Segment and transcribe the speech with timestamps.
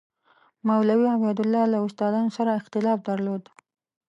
[0.67, 3.43] مولوي عبیدالله له استادانو سره اختلاف درلود.